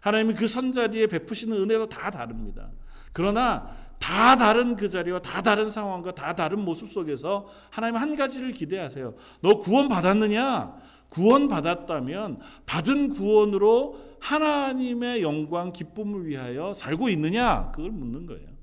[0.01, 2.71] 하나님이 그 선 자리에 베푸시는 은혜도 다 다릅니다.
[3.13, 3.67] 그러나
[3.99, 9.13] 다 다른 그 자리와 다 다른 상황과 다 다른 모습 속에서 하나님 한 가지를 기대하세요.
[9.41, 10.75] 너 구원 받았느냐?
[11.09, 17.71] 구원 받았다면 받은 구원으로 하나님의 영광 기쁨을 위하여 살고 있느냐?
[17.71, 18.54] 그걸 묻는 거예요.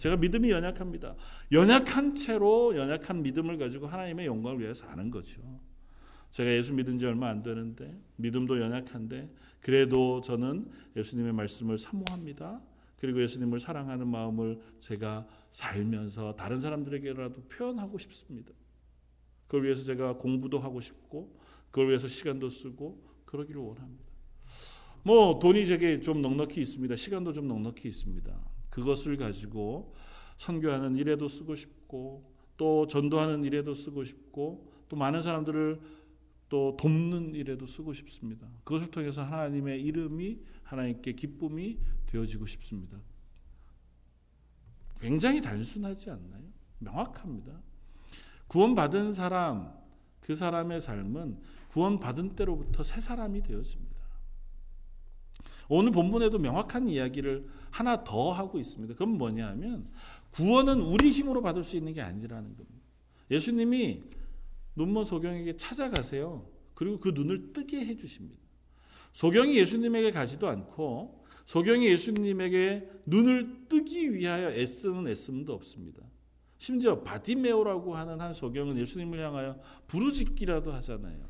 [0.00, 1.14] 제가 믿음이 연약합니다.
[1.52, 5.42] 연약한 채로 연약한 믿음을 가지고 하나님의 영광을 위해 사는 거죠.
[6.30, 12.62] 제가 예수 믿은 지 얼마 안 되는데 믿음도 연약한데 그래도 저는 예수님의 말씀을 사모합니다.
[12.96, 18.52] 그리고 예수님을 사랑하는 마음을 제가 살면서 다른 사람들에게라도 표현하고 싶습니다.
[19.48, 21.38] 그걸 위해서 제가 공부도 하고 싶고
[21.70, 24.04] 그걸 위해서 시간도 쓰고 그러기를 원합니다.
[25.02, 26.96] 뭐 돈이 제게 좀 넉넉히 있습니다.
[26.96, 28.49] 시간도 좀 넉넉히 있습니다.
[28.80, 29.94] 그것을 가지고
[30.36, 35.80] 선교하는 일에도 쓰고 싶고 또 전도하는 일에도 쓰고 싶고 또 많은 사람들을
[36.48, 38.48] 또 돕는 일에도 쓰고 싶습니다.
[38.64, 42.98] 그것을 통해서 하나님의 이름이 하나님께 기쁨이 되어지고 싶습니다.
[45.00, 46.42] 굉장히 단순하지 않나요?
[46.78, 47.62] 명확합니다.
[48.48, 49.72] 구원받은 사람,
[50.20, 51.38] 그 사람의 삶은
[51.68, 53.89] 구원받은 때로부터 새 사람이 되었습니다.
[55.70, 58.94] 오늘 본문에도 명확한 이야기를 하나 더 하고 있습니다.
[58.94, 59.88] 그건 뭐냐 하면
[60.32, 62.84] 구원은 우리 힘으로 받을 수 있는 게 아니라는 겁니다.
[63.30, 64.02] 예수님이
[64.74, 66.44] 눈먼 소경에게 찾아가세요.
[66.74, 68.40] 그리고 그 눈을 뜨게 해 주십니다.
[69.12, 76.02] 소경이 예수님에게 가지도 않고 소경이 예수님에게 눈을 뜨기 위하여 애쓰는 애씀도 없습니다.
[76.58, 81.28] 심지어 바디메오라고 하는 한 소경은 예수님을 향하여 부르짖기라도 하잖아요.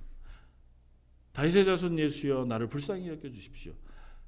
[1.33, 3.75] 다윗의 자손 예수여 나를 불쌍히 여겨 주십시오.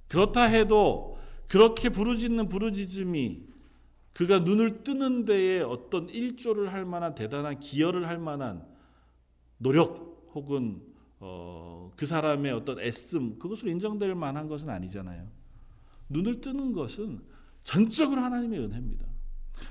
[0.09, 3.43] 그렇다 해도 그렇게 부르짖는 부르짖음이
[4.13, 8.67] 그가 눈을 뜨는 데에 어떤 일조를 할 만한 대단한 기여를 할 만한
[9.59, 10.83] 노력 혹은
[11.19, 15.29] 어, 그 사람의 어떤 애씀 그것으로 인정될 만한 것은 아니잖아요.
[16.09, 17.21] 눈을 뜨는 것은
[17.63, 19.07] 전적으로 하나님의 은혜입니다.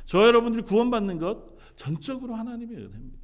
[0.05, 3.19] 저 여러분들이 구원받는 것 전적으로 하나님의 은혜입니다.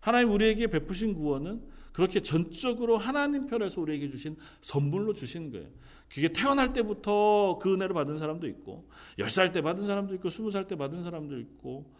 [0.00, 1.66] 하나님 우리에게 베푸신 구원은
[2.00, 5.68] 그렇게 전적으로 하나님 편에서 우리에게 주신 선물로 주신 거예요.
[6.08, 10.76] 그게 태어날 때부터 그 은혜를 받은 사람도 있고, 10살 때 받은 사람도 있고, 20살 때
[10.76, 11.94] 받은 사람도 있고,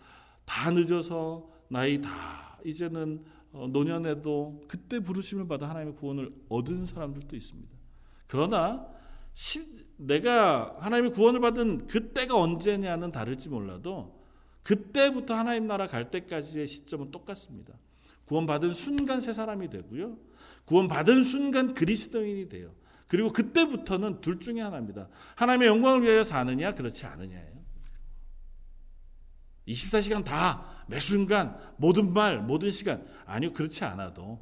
[0.46, 7.70] 다 늦어서 나이 다 이제는 어, 노년에도 그때 부르심을 받아 하나님의 구원을 얻은 사람들도 있습니다.
[8.26, 8.86] 그러나
[9.34, 14.18] 시, 내가 하나님의 구원을 받은 그때가 언제냐는 다를지 몰라도
[14.62, 17.74] 그때부터 하나님 나라 갈 때까지의 시점은 똑같습니다.
[18.30, 20.16] 구원받은 순간 새 사람이 되고요.
[20.64, 22.72] 구원받은 순간 그리스도인이 돼요.
[23.08, 25.08] 그리고 그때부터는 둘 중에 하나입니다.
[25.34, 27.60] 하나님의 영광을 위하여 사느냐, 그렇지 않느냐예요.
[29.66, 33.04] 24시간 다, 매 순간, 모든 말, 모든 시간.
[33.26, 34.40] 아니요, 그렇지 않아도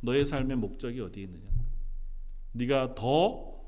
[0.00, 1.50] 너의 삶의 목적이 어디에 있느냐.
[2.52, 3.60] 네가 더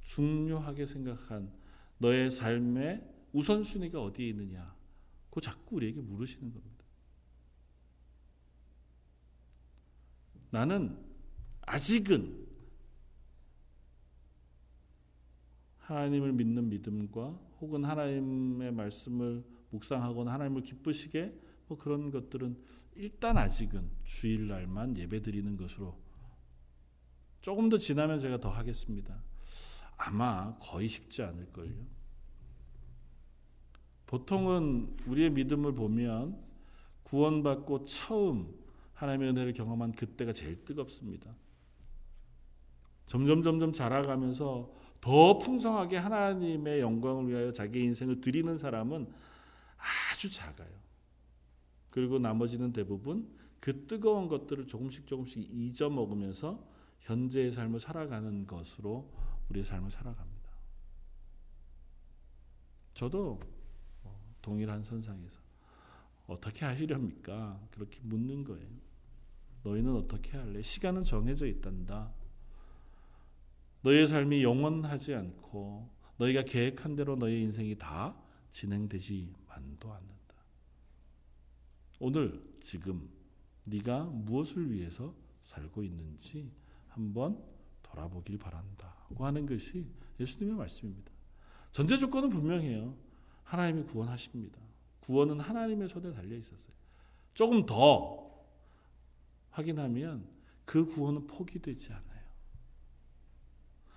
[0.00, 1.52] 중요하게 생각한
[1.98, 4.74] 너의 삶의 우선순위가 어디에 있느냐.
[5.28, 6.69] 그 자꾸 우리에게 물으시는 겁니다.
[10.50, 10.96] 나는
[11.62, 12.48] 아직은
[15.78, 21.34] 하나님을 믿는 믿음과 혹은 하나님의 말씀을 묵상하거나 하나님을 기쁘시게
[21.66, 22.58] 뭐 그런 것들은
[22.94, 25.98] 일단 아직은 주일날만 예배 드리는 것으로
[27.40, 29.22] 조금 더 지나면 제가 더 하겠습니다.
[29.96, 32.00] 아마 거의 쉽지 않을걸요.
[34.06, 36.42] 보통은 우리의 믿음을 보면
[37.04, 38.59] 구원받고 처음
[39.00, 41.34] 하나님의 은혜를 경험한 그때가 제일 뜨겁습니다.
[43.06, 49.10] 점점 점점 자라가면서 더 풍성하게 하나님의 영광을 위하여 자기 인생을 드리는 사람은
[50.12, 50.68] 아주 작아요.
[51.88, 56.62] 그리고 나머지는 대부분 그 뜨거운 것들을 조금씩 조금씩 잊어먹으면서
[57.00, 59.10] 현재의 삶을 살아가는 것으로
[59.48, 60.50] 우리의 삶을 살아갑니다.
[62.92, 63.40] 저도
[64.02, 65.40] 뭐 동일한 선상에서
[66.26, 67.58] 어떻게 하시렵니까?
[67.70, 68.89] 그렇게 묻는 거예요.
[69.62, 70.62] 너희는 어떻게 할래?
[70.62, 72.12] 시간은 정해져 있단다.
[73.82, 78.16] 너의 삶이 영원하지 않고 너희가 계획한 대로 너의 인생이 다
[78.50, 80.34] 진행되지 만도 않는다.
[81.98, 83.10] 오늘 지금
[83.64, 86.52] 네가 무엇을 위해서 살고 있는지
[86.88, 87.42] 한번
[87.82, 89.86] 돌아보길 바란다고 하는 것이
[90.18, 91.10] 예수님의 말씀입니다.
[91.72, 92.96] 전제 조건은 분명해요.
[93.44, 94.60] 하나님이 구원하십니다.
[95.00, 96.74] 구원은 하나님의 손에 달려 있었어요.
[97.34, 98.29] 조금 더
[99.50, 100.26] 확인하면
[100.64, 102.20] 그 구원은 포기되지 않아요.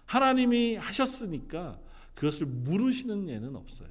[0.05, 1.79] 하나님이 하셨으니까
[2.15, 3.89] 그것을 물으시는 예는 없어요.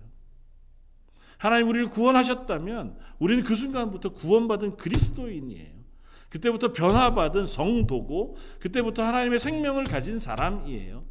[1.39, 5.83] 하나님 우리를 구원하셨다면 우리는 그 순간부터 구원받은 그리스도인이에요.
[6.29, 11.05] 그때부터 변화받은 성도고 그때부터 하나님의 생명을 가진 사람이에요.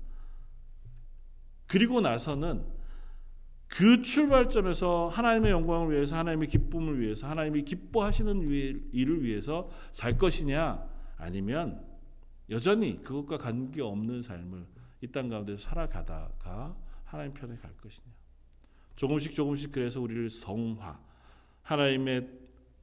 [1.67, 2.65] 그리고 나서는
[3.71, 8.41] 그 출발점에서 하나님의 영광을 위해서 하나님의 기쁨을 위해서 하나님이 기뻐하시는
[8.91, 10.85] 일을 위해서 살 것이냐?
[11.17, 11.81] 아니면
[12.49, 14.65] 여전히 그것과 관계없는 삶을
[15.03, 18.07] 이 땅 가운데서 살아가다가 하나님 편에 갈 것이냐?
[18.97, 20.99] 조금씩 조금씩 그래서 우리를 성화
[21.61, 22.27] 하나님의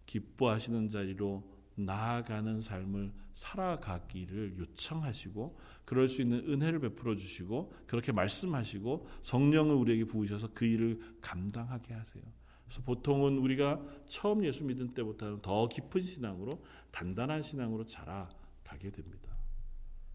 [0.06, 9.74] 기뻐하시는 자리로 나아가는 삶을 살아가기를 요청하시고 그럴 수 있는 은혜를 베풀어 주시고 그렇게 말씀하시고 성령을
[9.74, 12.22] 우리에게 부으셔서 그 일을 감당하게 하세요.
[12.66, 19.34] 그래서 보통은 우리가 처음 예수 믿은 때보다는 더 깊은 신앙으로 단단한 신앙으로 자라가게 됩니다.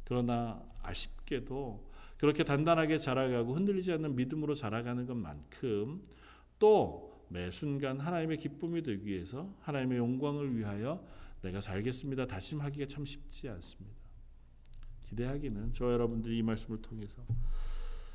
[0.03, 6.03] 그러나 아쉽게도 그렇게 단단하게 자라가고 흔들리지 않는 믿음으로 자라가는 것만큼
[6.59, 11.03] 또 매 순간 하나님의 기쁨이 되기 위해서 하나님의 영광을 위하여
[11.41, 12.27] 내가 살겠습니다.
[12.27, 14.02] 다짐하기가 참 쉽지 않습니다.
[15.13, 17.23] 기대하기는 저 여러분들이 이 말씀을 통해서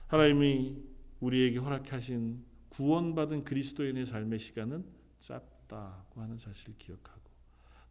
[0.08, 0.76] 하나님이
[1.20, 4.84] 우리에게 허락하신 구원받은 그리스도인의 삶의 시간은
[5.18, 7.20] 짧다고 하는 사실을 기억하고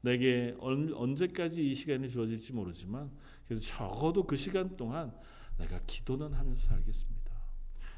[0.01, 3.11] 내게 언제까지 이 시간이 주어질지 모르지만
[3.45, 5.13] 그래도 적어도 그 시간 동안
[5.57, 7.31] 내가 기도는 하면서 살겠습니다.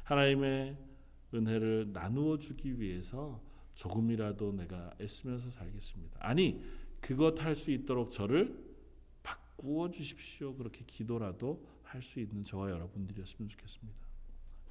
[0.04, 0.76] 하나님의
[1.34, 3.42] 은혜를 나누어 주기 위해서
[3.74, 6.18] 조금이라도 내가 애쓰면서 살겠습니다.
[6.20, 6.62] 아니,
[7.00, 8.69] 그것 할 수 있도록 저를
[9.60, 10.54] 바꾸어 주십시오.
[10.54, 13.98] 그렇게 기도라도 할 수 있는 저와 여러분들이었으면 좋겠습니다.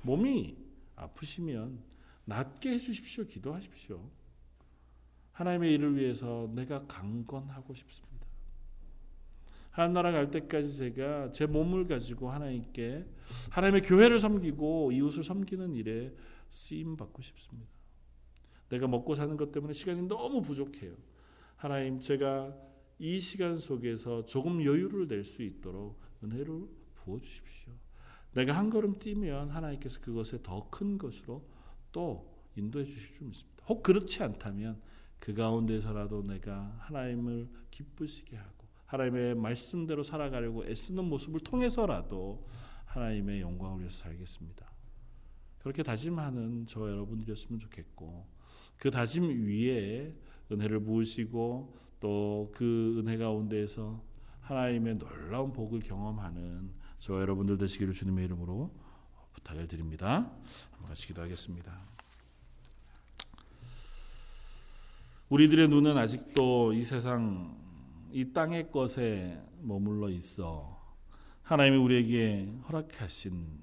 [0.02, 0.58] 몸이
[0.96, 1.84] 아프시면
[2.26, 3.26] 낫게 해 주십시오.
[3.26, 4.10] 기도하십시오.
[5.34, 8.28] 하나님의 일을 위해서 내가 강건하고 싶습니다.
[9.72, 13.06] 하나님 나라 갈 때까지 제가 제 몸을 가지고 하나님께
[13.52, 16.14] 하나님의 교회를 섬기고 이웃을 섬기는 일에
[16.50, 17.70] 쓰임 받고 싶습니다.
[18.70, 20.94] 내가 먹고 사는 것 때문에 시간이 너무 부족해요.
[21.56, 22.69] 하나님 제가
[23.00, 27.74] 이 시간 속에서 조금 여유를 낼 수 있도록 은혜를 부어 주십시오.
[28.34, 31.48] 내가 한 걸음 뛰면 하나님께서 그것에 더 큰 것으로
[31.92, 33.64] 또 인도해 주실 줄 믿습니다.
[33.68, 34.82] 혹 그렇지 않다면
[35.20, 42.48] 그 가운데서라도 내가 하나님을 기쁘시게 하고 하나님의 말씀대로 살아가려고 애쓰는 모습을 통해서라도
[42.86, 44.70] 하나님의 영광을 위해서 살겠습니다.
[45.60, 48.28] 그렇게 다짐하는 저 여러분들이었으면 좋겠고
[48.78, 50.16] 그 다짐 위에
[50.52, 54.02] 은혜를 부으시고 또 그 은혜 가운데에서
[54.42, 58.74] 하나님의 놀라운 복을 경험하는 저 여러분들 되시기를 주님의 이름으로
[59.34, 60.32] 부탁을 드립니다.
[60.72, 61.80] 한번 같이 기도하겠습니다.
[65.30, 67.58] 우리들의 눈은 아직도 이 세상
[68.12, 70.80] 이 땅의 것에 머물러 있어
[71.44, 73.60] 하나님이 우리에게 허락하신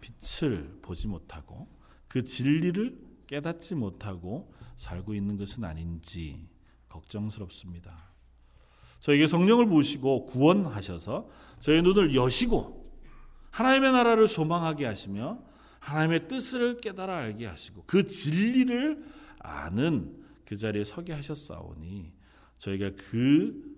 [0.00, 1.68] 빛을 보지 못하고
[2.08, 2.98] 그 진리를
[3.28, 6.51] 깨닫지 못하고 살고 있는 것은 아닌지
[6.92, 8.12] 걱정스럽습니다.
[9.00, 11.28] 저에게 성령을 부으시고 구원하셔서
[11.60, 12.84] 저의 눈을 여시고
[13.50, 15.42] 하나님의 나라를 소망하게 하시며
[15.80, 19.04] 하나님의 뜻을 깨달아 알게 하시고 그 진리를
[19.40, 22.12] 아는 그 자리에 서게 하셨사오니
[22.58, 23.76] 저희가 그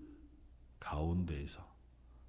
[0.78, 1.66] 가운데에서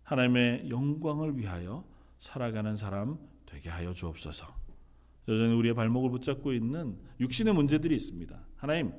[0.03, 1.83] 하나님의 영광을 위하여
[2.19, 4.47] 살아가는 사람 되게 하여 주옵소서.
[5.27, 8.39] 여전히 우리의 발목을 붙잡고 있는 육신의 문제들이 있습니다.
[8.55, 8.93] 하나님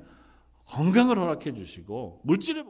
[0.67, 2.65] 건강을 허락해 주시고 물질의